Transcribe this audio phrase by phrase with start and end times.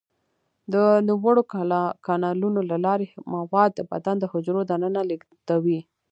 [0.73, 0.75] د
[1.09, 1.41] نوموړو
[2.07, 5.79] کانالونو له لارې مواد د بدن د حجرو دننه لیږدوي.